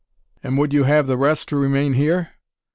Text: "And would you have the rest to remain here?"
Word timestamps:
"And 0.41 0.57
would 0.57 0.73
you 0.73 0.85
have 0.85 1.05
the 1.05 1.15
rest 1.15 1.47
to 1.49 1.55
remain 1.57 1.93
here?" 1.93 2.29